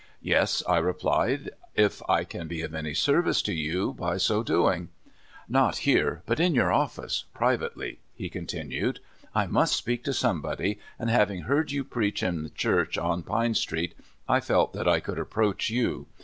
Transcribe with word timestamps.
""Yes," 0.33 0.63
I 0.67 0.77
replied, 0.79 1.51
"if 1.75 2.01
I 2.09 2.23
can 2.23 2.47
be 2.47 2.63
of 2.63 2.73
any 2.73 2.95
service 2.95 3.39
to 3.43 3.53
you 3.53 3.93
by 3.93 4.17
so 4.17 4.41
doing." 4.41 4.89
"Not 5.47 5.77
here, 5.85 6.23
but 6.25 6.39
in 6.39 6.55
your 6.55 6.71
office, 6.71 7.25
privately," 7.35 7.99
he 8.15 8.27
contmued. 8.27 8.97
"I 9.35 9.45
must 9.45 9.75
speak 9.75 10.03
to 10.05 10.13
somebody, 10.13 10.79
and 10.97 11.11
having 11.11 11.41
heard 11.43 11.69
you 11.69 11.83
preach 11.83 12.23
in 12.23 12.41
the 12.41 12.49
church 12.49 12.97
on 12.97 13.21
Pine 13.21 13.53
Street, 13.53 13.93
I 14.27 14.39
felt 14.39 14.73
that 14.73 14.87
I 14.87 15.01
could 15.01 15.19
approach 15.19 15.69
you. 15.69 16.07